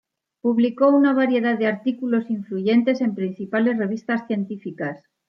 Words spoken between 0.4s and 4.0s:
Publicó una variedad de artículos influyentes en principales